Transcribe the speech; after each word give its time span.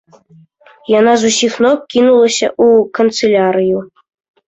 Яна 0.99 1.13
з 1.25 1.31
усіх 1.35 1.53
ног 1.67 1.77
кінулася 1.97 2.47
ў 2.65 2.91
канцылярыю. 3.01 3.89